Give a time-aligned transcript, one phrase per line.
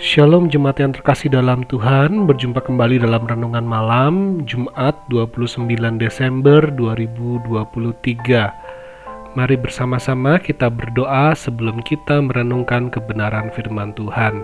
[0.00, 5.68] Shalom jemaat yang terkasih dalam Tuhan Berjumpa kembali dalam Renungan Malam Jumat 29
[6.00, 14.40] Desember 2023 Mari bersama-sama kita berdoa sebelum kita merenungkan kebenaran firman Tuhan.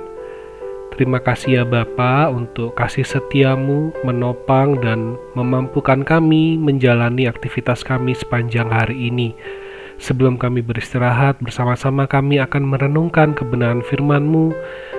[0.92, 8.68] Terima kasih ya Bapa untuk kasih setiamu menopang dan memampukan kami menjalani aktivitas kami sepanjang
[8.68, 9.32] hari ini
[9.96, 14.52] Sebelum kami beristirahat bersama-sama kami akan merenungkan kebenaran firman-Mu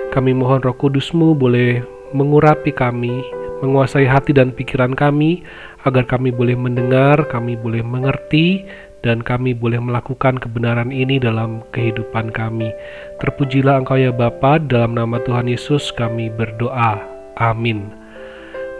[0.08, 1.84] kami mohon roh kudusmu boleh
[2.16, 3.20] mengurapi kami,
[3.60, 5.44] menguasai hati dan pikiran kami,
[5.84, 8.64] agar kami boleh mendengar, kami boleh mengerti,
[9.04, 12.72] dan kami boleh melakukan kebenaran ini dalam kehidupan kami.
[13.20, 17.04] Terpujilah Engkau ya Bapa, dalam nama Tuhan Yesus kami berdoa.
[17.36, 17.92] Amin.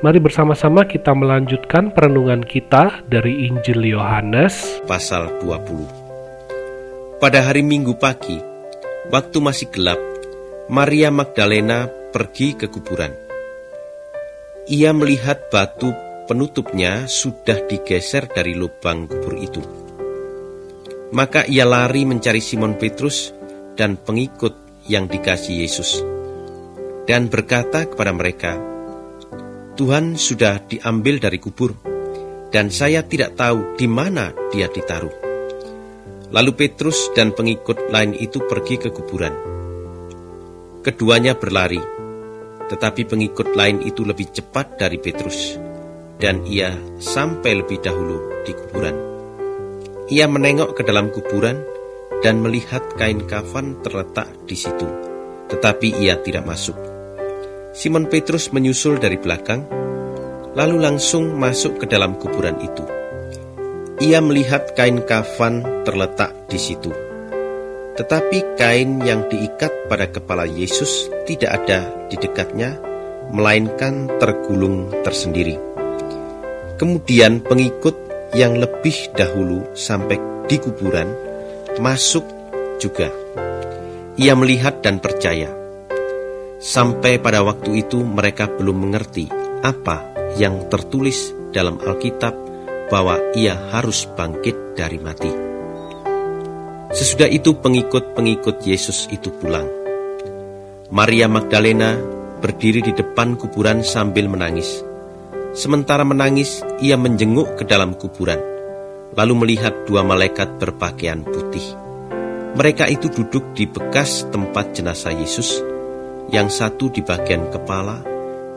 [0.01, 6.08] Mari bersama-sama kita melanjutkan perenungan kita dari Injil Yohanes pasal 20.
[7.19, 8.39] Pada hari Minggu pagi,
[9.11, 9.99] waktu masih gelap,
[10.71, 13.11] Maria Magdalena pergi ke kuburan.
[14.71, 15.91] Ia melihat batu
[16.31, 19.59] penutupnya sudah digeser dari lubang kubur itu.
[21.11, 23.35] Maka ia lari mencari Simon Petrus
[23.75, 25.99] dan pengikut yang dikasih Yesus.
[27.03, 28.55] Dan berkata kepada mereka,
[29.75, 31.75] Tuhan sudah diambil dari kubur,
[32.55, 35.28] dan saya tidak tahu di mana dia ditaruh.
[36.29, 39.59] Lalu Petrus dan pengikut lain itu pergi ke kuburan
[40.79, 41.83] Keduanya berlari,
[42.71, 45.61] tetapi pengikut lain itu lebih cepat dari Petrus,
[46.17, 48.97] dan ia sampai lebih dahulu di kuburan.
[50.09, 51.61] Ia menengok ke dalam kuburan
[52.25, 54.89] dan melihat kain kafan terletak di situ,
[55.53, 56.79] tetapi ia tidak masuk.
[57.77, 59.67] Simon Petrus menyusul dari belakang,
[60.57, 62.98] lalu langsung masuk ke dalam kuburan itu.
[63.99, 67.09] Ia melihat kain kafan terletak di situ
[67.99, 72.79] tetapi kain yang diikat pada kepala Yesus tidak ada di dekatnya,
[73.35, 75.59] melainkan tergulung tersendiri.
[76.79, 77.99] Kemudian pengikut
[78.39, 81.11] yang lebih dahulu sampai di kuburan
[81.83, 82.23] masuk
[82.79, 83.11] juga.
[84.15, 85.51] Ia melihat dan percaya.
[86.63, 89.27] Sampai pada waktu itu mereka belum mengerti
[89.67, 90.07] apa
[90.39, 92.48] yang tertulis dalam Alkitab
[92.89, 95.33] bahwa ia harus bangkit dari mati.
[96.89, 99.69] Sesudah itu pengikut-pengikut Yesus itu pulang.
[100.89, 102.01] Maria Magdalena
[102.41, 104.81] berdiri di depan kuburan sambil menangis.
[105.53, 108.41] Sementara menangis, ia menjenguk ke dalam kuburan,
[109.13, 111.77] lalu melihat dua malaikat berpakaian putih.
[112.57, 115.61] Mereka itu duduk di bekas tempat jenazah Yesus,
[116.33, 118.01] yang satu di bagian kepala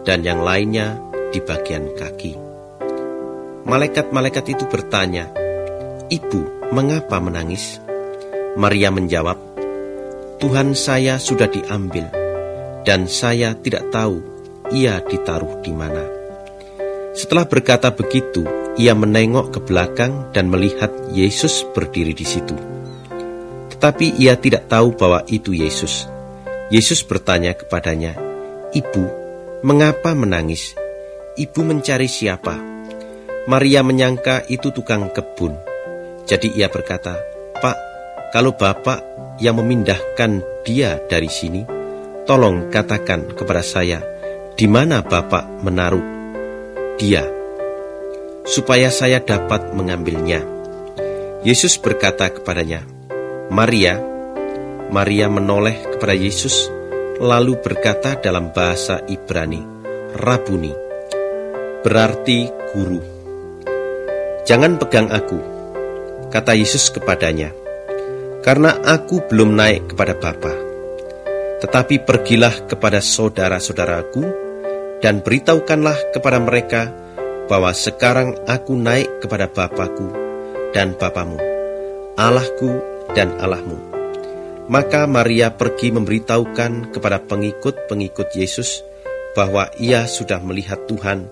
[0.08, 0.96] dan yang lainnya
[1.36, 2.51] di bagian kaki.
[3.62, 5.30] Malaikat-malaikat itu bertanya,
[6.10, 7.78] "Ibu, mengapa menangis?"
[8.58, 9.38] Maria menjawab,
[10.42, 12.10] Tuhan saya sudah diambil,
[12.84, 14.20] dan saya tidak tahu
[14.74, 16.04] ia ditaruh di mana.
[17.14, 18.44] Setelah berkata begitu,
[18.80, 22.56] ia menengok ke belakang dan melihat Yesus berdiri di situ.
[23.76, 26.08] Tetapi ia tidak tahu bahwa itu Yesus.
[26.72, 28.16] Yesus bertanya kepadanya,
[28.72, 29.06] Ibu,
[29.62, 30.74] mengapa menangis?
[31.36, 32.71] Ibu mencari siapa?
[33.50, 35.58] Maria menyangka itu tukang kebun.
[36.30, 37.18] Jadi ia berkata,
[37.58, 37.78] Pak,
[38.30, 39.02] kalau Bapak
[39.42, 41.66] yang memindahkan dia dari sini,
[42.30, 44.06] tolong katakan kepada saya
[44.54, 46.06] di mana Bapak menaruh
[47.02, 47.26] dia,
[48.46, 50.46] supaya saya dapat mengambilnya.
[51.42, 52.86] Yesus berkata kepadanya,
[53.50, 53.98] Maria.
[54.92, 56.68] Maria menoleh kepada Yesus,
[57.18, 59.64] lalu berkata dalam bahasa Ibrani,
[60.20, 60.76] Rabuni,
[61.80, 63.21] berarti guru.
[64.42, 65.38] Jangan pegang aku,
[66.34, 67.54] kata Yesus kepadanya
[68.42, 70.54] karena aku belum naik kepada Bapa.
[71.62, 74.24] Tetapi pergilah kepada saudara-saudaraku
[74.98, 76.90] dan beritahukanlah kepada mereka
[77.46, 80.10] bahwa sekarang aku naik kepada Bapakku
[80.74, 81.38] dan Bapamu,
[82.18, 82.82] Allahku
[83.14, 83.78] dan Allahmu.
[84.72, 88.82] Maka Maria pergi memberitahukan kepada pengikut-pengikut Yesus
[89.38, 91.30] bahwa ia sudah melihat Tuhan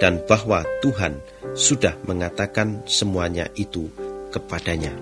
[0.00, 1.20] dan bahwa Tuhan
[1.52, 3.92] sudah mengatakan semuanya itu
[4.32, 4.96] kepadanya.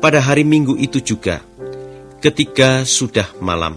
[0.00, 1.44] Pada hari Minggu itu juga,
[2.24, 3.76] ketika sudah malam,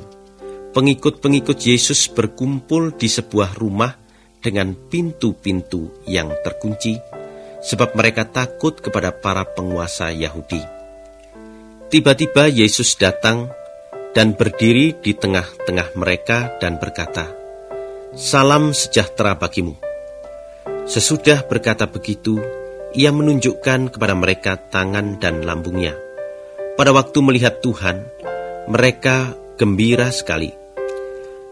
[0.72, 3.96] pengikut-pengikut Yesus berkumpul di sebuah rumah
[4.40, 7.00] dengan pintu-pintu yang terkunci,
[7.64, 10.64] sebab mereka takut kepada para penguasa Yahudi.
[11.88, 13.48] Tiba-tiba Yesus datang
[14.12, 17.37] dan berdiri di tengah-tengah mereka dan berkata,
[18.18, 19.78] "Salam sejahtera bagimu."
[20.90, 22.42] Sesudah berkata begitu,
[22.98, 25.94] ia menunjukkan kepada mereka tangan dan lambungnya.
[26.74, 28.02] Pada waktu melihat Tuhan,
[28.66, 30.50] mereka gembira sekali.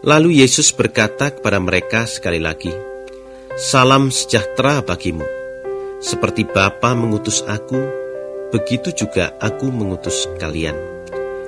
[0.02, 2.74] Lalu Yesus berkata kepada mereka sekali lagi,
[3.56, 5.24] Salam sejahtera bagimu.
[6.02, 7.80] Seperti Bapa mengutus aku,
[8.52, 10.76] begitu juga aku mengutus kalian.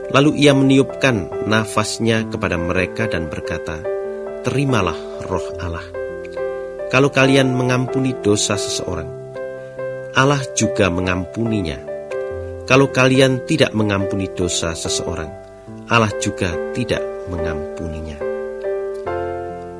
[0.08, 3.97] Lalu ia meniupkan nafasnya kepada mereka dan berkata,
[4.48, 5.84] Terimalah roh Allah.
[6.88, 9.04] Kalau kalian mengampuni dosa seseorang,
[10.16, 11.76] Allah juga mengampuninya.
[12.64, 15.28] Kalau kalian tidak mengampuni dosa seseorang,
[15.92, 18.16] Allah juga tidak mengampuninya.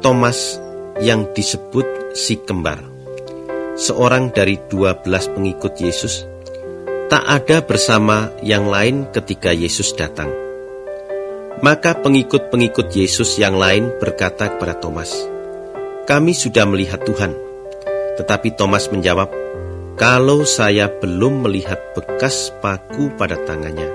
[0.05, 0.61] Thomas
[1.01, 2.85] yang disebut si kembar,
[3.73, 6.29] seorang dari dua belas pengikut Yesus,
[7.09, 10.48] tak ada bersama yang lain ketika Yesus datang.
[11.59, 15.11] Maka pengikut-pengikut Yesus yang lain berkata kepada Thomas,
[16.07, 17.35] "Kami sudah melihat Tuhan."
[18.15, 19.27] Tetapi Thomas menjawab,
[19.99, 23.91] "Kalau saya belum melihat bekas paku pada tangannya,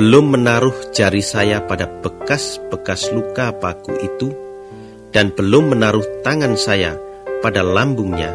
[0.00, 4.32] belum menaruh jari saya pada bekas-bekas luka paku itu,
[5.12, 6.96] dan belum menaruh tangan saya
[7.44, 8.32] pada lambungnya,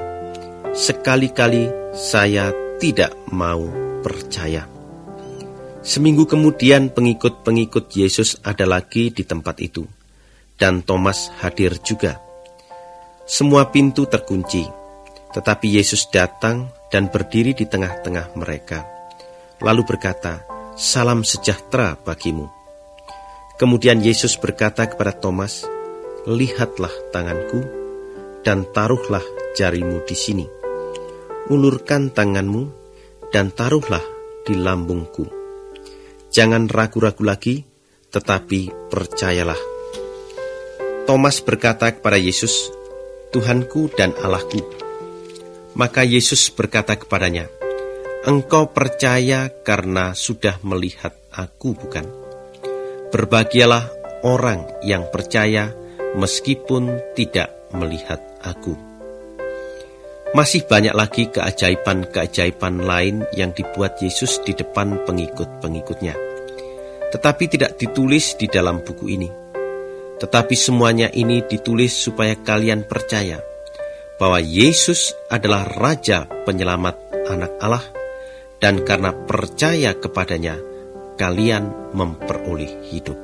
[0.78, 1.66] sekali-kali
[1.98, 3.66] saya tidak mau
[4.06, 4.79] percaya.
[5.80, 9.88] Seminggu kemudian pengikut-pengikut Yesus ada lagi di tempat itu,
[10.60, 12.20] dan Thomas hadir juga.
[13.24, 14.68] Semua pintu terkunci,
[15.32, 18.84] tetapi Yesus datang dan berdiri di tengah-tengah mereka,
[19.64, 20.44] lalu berkata,
[20.76, 22.52] "Salam sejahtera bagimu."
[23.56, 25.64] Kemudian Yesus berkata kepada Thomas,
[26.28, 27.64] lihatlah tanganku,
[28.44, 29.24] dan taruhlah
[29.56, 30.46] jarimu di sini.
[31.48, 32.68] Ulurkan tanganmu,
[33.32, 34.04] dan taruhlah
[34.44, 35.39] di lambungku.
[36.30, 37.66] Jangan ragu-ragu lagi,
[38.14, 39.58] tetapi percayalah.
[41.10, 42.70] Thomas berkata kepada Yesus,
[43.34, 44.62] Tuhanku dan Allahku.
[45.74, 47.50] Maka Yesus berkata kepadanya,
[48.26, 52.06] Engkau percaya karena sudah melihat aku bukan?
[53.10, 53.90] Berbahagialah
[54.28, 55.74] orang yang percaya
[56.14, 58.89] meskipun tidak melihat aku.
[60.30, 66.14] Masih banyak lagi keajaiban-keajaiban lain yang dibuat Yesus di depan pengikut-pengikutnya.
[67.10, 69.30] Tetapi tidak ditulis di dalam buku ini.
[70.22, 73.42] Tetapi semuanya ini ditulis supaya kalian percaya
[74.22, 76.96] bahwa Yesus adalah Raja penyelamat
[77.26, 77.86] anak Allah
[78.62, 80.62] dan karena percaya kepadanya
[81.18, 83.18] kalian memperoleh hidup.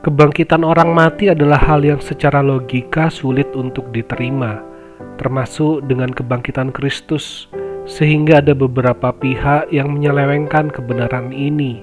[0.00, 4.71] Kebangkitan orang mati adalah hal yang secara logika sulit untuk diterima,
[5.16, 7.48] termasuk dengan kebangkitan Kristus,
[7.88, 11.82] sehingga ada beberapa pihak yang menyelewengkan kebenaran ini.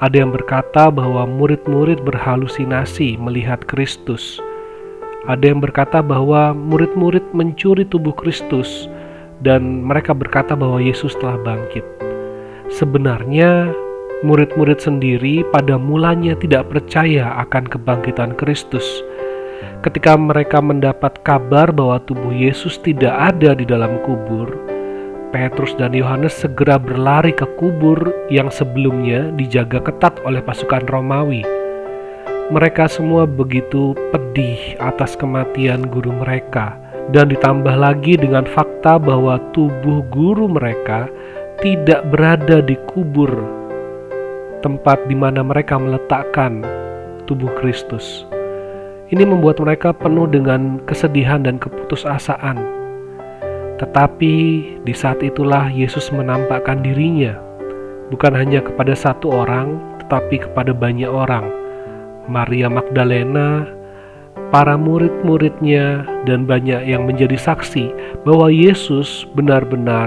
[0.00, 4.40] Ada yang berkata bahwa murid-murid berhalusinasi melihat Kristus.
[5.28, 8.88] Ada yang berkata bahwa murid-murid mencuri tubuh Kristus,
[9.44, 11.84] dan mereka berkata bahwa Yesus telah bangkit.
[12.72, 13.68] Sebenarnya,
[14.24, 19.04] murid-murid sendiri pada mulanya tidak percaya akan kebangkitan Kristus.
[19.80, 24.52] Ketika mereka mendapat kabar bahwa tubuh Yesus tidak ada di dalam kubur,
[25.30, 31.46] Petrus dan Yohanes segera berlari ke kubur yang sebelumnya dijaga ketat oleh pasukan Romawi.
[32.50, 36.74] Mereka semua begitu pedih atas kematian guru mereka,
[37.14, 41.06] dan ditambah lagi dengan fakta bahwa tubuh guru mereka
[41.62, 43.30] tidak berada di kubur
[44.60, 46.60] tempat di mana mereka meletakkan
[47.24, 48.29] tubuh Kristus.
[49.10, 52.62] Ini membuat mereka penuh dengan kesedihan dan keputusasaan.
[53.82, 54.34] Tetapi
[54.86, 57.34] di saat itulah Yesus menampakkan dirinya,
[58.14, 61.50] bukan hanya kepada satu orang, tetapi kepada banyak orang.
[62.30, 63.66] Maria Magdalena,
[64.54, 67.90] para murid-muridnya, dan banyak yang menjadi saksi
[68.22, 70.06] bahwa Yesus benar-benar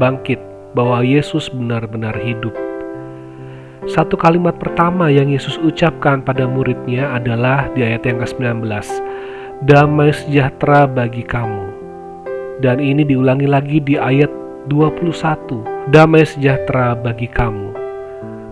[0.00, 0.40] bangkit,
[0.72, 2.69] bahwa Yesus benar-benar hidup.
[3.88, 8.60] Satu kalimat pertama yang Yesus ucapkan pada muridnya adalah di ayat yang ke-19,
[9.64, 11.72] Damai sejahtera bagi kamu.
[12.60, 14.28] Dan ini diulangi lagi di ayat
[14.68, 17.72] 21, Damai sejahtera bagi kamu.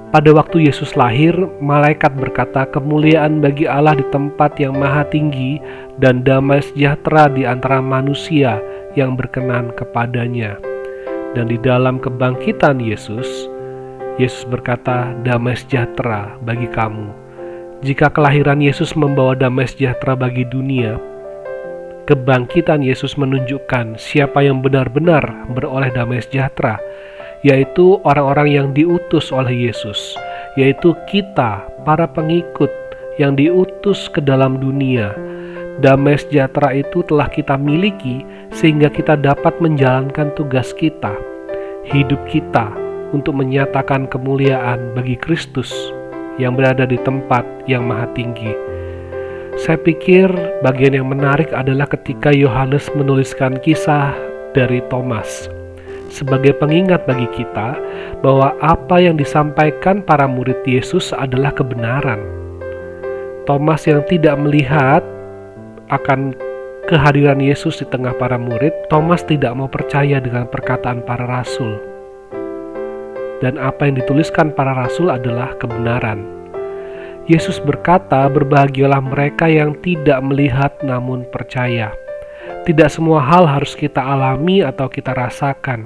[0.08, 5.60] Pada waktu Yesus lahir, malaikat berkata kemuliaan bagi Allah di tempat yang maha tinggi
[6.00, 8.56] dan damai sejahtera di antara manusia
[8.96, 10.56] yang berkenan kepadanya.
[11.36, 13.52] Dan di dalam kebangkitan Yesus,
[14.18, 17.28] Yesus berkata, "Damai sejahtera bagi kamu."
[17.86, 20.98] Jika kelahiran Yesus membawa damai sejahtera bagi dunia,
[22.10, 25.22] kebangkitan Yesus menunjukkan siapa yang benar-benar
[25.54, 26.82] beroleh damai sejahtera,
[27.46, 30.18] yaitu orang-orang yang diutus oleh Yesus,
[30.58, 32.74] yaitu kita, para pengikut
[33.22, 35.14] yang diutus ke dalam dunia.
[35.78, 41.14] Damai sejahtera itu telah kita miliki, sehingga kita dapat menjalankan tugas kita,
[41.86, 45.72] hidup kita untuk menyatakan kemuliaan bagi Kristus
[46.36, 48.52] yang berada di tempat yang maha tinggi.
[49.58, 50.30] Saya pikir
[50.62, 54.14] bagian yang menarik adalah ketika Yohanes menuliskan kisah
[54.54, 55.50] dari Thomas
[56.08, 57.76] sebagai pengingat bagi kita
[58.24, 62.20] bahwa apa yang disampaikan para murid Yesus adalah kebenaran.
[63.44, 65.00] Thomas yang tidak melihat
[65.88, 66.36] akan
[66.88, 71.87] kehadiran Yesus di tengah para murid, Thomas tidak mau percaya dengan perkataan para rasul.
[73.38, 76.26] Dan apa yang dituliskan para rasul adalah kebenaran.
[77.28, 81.92] Yesus berkata, "Berbahagialah mereka yang tidak melihat namun percaya."
[82.64, 85.84] Tidak semua hal harus kita alami atau kita rasakan.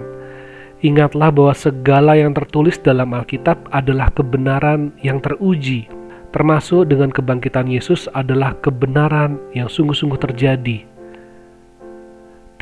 [0.83, 5.87] Ingatlah bahwa segala yang tertulis dalam Alkitab adalah kebenaran yang teruji,
[6.35, 10.92] termasuk dengan kebangkitan Yesus adalah kebenaran yang sungguh-sungguh terjadi.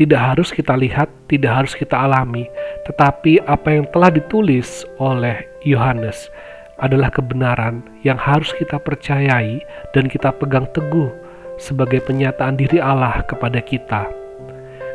[0.01, 2.49] Tidak harus kita lihat, tidak harus kita alami,
[2.89, 6.33] tetapi apa yang telah ditulis oleh Yohanes
[6.81, 9.61] adalah kebenaran yang harus kita percayai
[9.93, 11.13] dan kita pegang teguh
[11.61, 14.09] sebagai penyataan diri Allah kepada kita.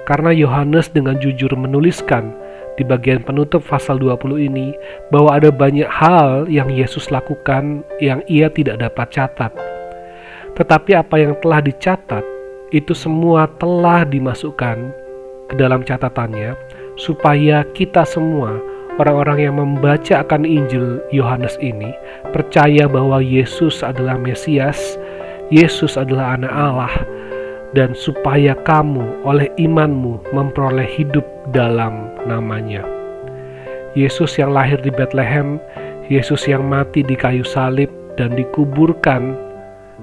[0.10, 2.34] Karena Yohanes dengan jujur menuliskan
[2.74, 4.74] di bagian penutup pasal 20 ini
[5.14, 9.54] bahwa ada banyak hal yang Yesus lakukan yang ia tidak dapat catat.
[10.58, 12.26] Tetapi apa yang telah dicatat
[12.74, 14.78] itu semua telah dimasukkan
[15.52, 16.58] ke dalam catatannya
[16.98, 18.58] supaya kita semua
[18.98, 21.92] orang-orang yang membaca akan Injil Yohanes ini
[22.32, 24.98] percaya bahwa Yesus adalah Mesias,
[25.52, 26.94] Yesus adalah anak Allah,
[27.76, 32.82] dan supaya kamu oleh imanmu memperoleh hidup dalam namanya.
[33.96, 35.60] Yesus yang lahir di Bethlehem,
[36.08, 39.36] Yesus yang mati di kayu salib dan dikuburkan,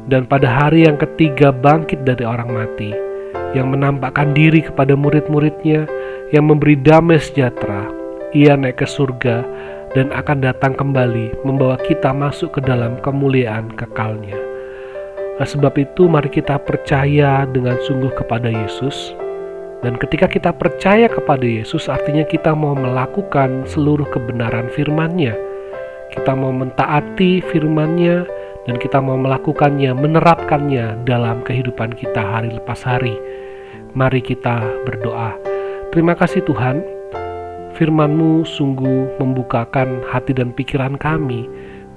[0.08, 2.90] dan pada hari yang ketiga bangkit dari orang mati,
[3.52, 5.84] yang menampakkan diri kepada murid-muridnya,
[6.32, 7.88] yang memberi damai sejahtera,
[8.32, 9.44] ia naik ke surga
[9.92, 14.36] dan akan datang kembali membawa kita masuk ke dalam kemuliaan kekalnya.
[15.36, 19.12] Nah, sebab itu mari kita percaya dengan sungguh kepada Yesus
[19.82, 25.34] dan ketika kita percaya kepada Yesus artinya kita mau melakukan seluruh kebenaran firman-Nya.
[26.14, 33.18] Kita mau mentaati firman-Nya dan kita mau melakukannya, menerapkannya dalam kehidupan kita hari lepas hari.
[33.92, 35.34] Mari kita berdoa.
[35.92, 36.80] Terima kasih Tuhan,
[37.76, 41.44] firman-Mu sungguh membukakan hati dan pikiran kami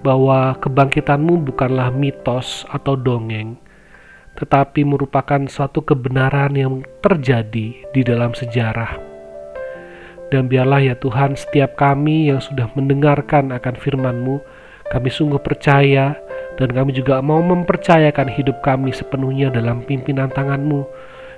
[0.04, 3.56] bahwa kebangkitan-Mu bukanlah mitos atau dongeng,
[4.36, 9.00] tetapi merupakan suatu kebenaran yang terjadi di dalam sejarah.
[10.34, 14.42] Dan biarlah ya Tuhan setiap kami yang sudah mendengarkan akan firman-Mu,
[14.92, 16.25] kami sungguh percaya
[16.56, 20.88] dan kami juga mau mempercayakan hidup kami sepenuhnya dalam pimpinan tangan-Mu.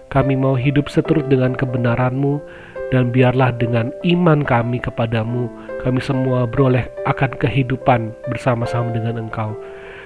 [0.08, 2.40] Kami mau hidup seturut dengan kebenaran-Mu
[2.96, 5.52] dan biarlah dengan iman kami kepadamu,
[5.84, 9.52] kami semua beroleh akan kehidupan bersama-sama dengan Engkau.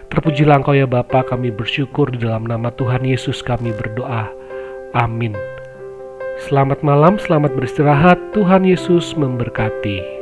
[0.10, 4.28] Terpujilah Engkau ya Bapa, kami bersyukur di dalam nama Tuhan Yesus kami berdoa.
[4.98, 5.38] Amin.
[6.50, 8.18] Selamat malam, selamat beristirahat.
[8.34, 10.21] Tuhan Yesus memberkati.